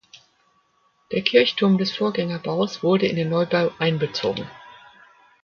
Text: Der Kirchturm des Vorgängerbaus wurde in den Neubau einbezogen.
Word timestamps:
Der 1.11 1.21
Kirchturm 1.21 1.77
des 1.77 1.91
Vorgängerbaus 1.95 2.81
wurde 2.81 3.05
in 3.05 3.15
den 3.17 3.29
Neubau 3.29 3.71
einbezogen. 3.77 4.49